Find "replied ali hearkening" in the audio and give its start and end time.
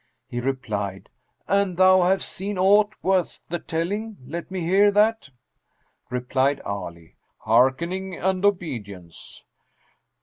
6.09-8.15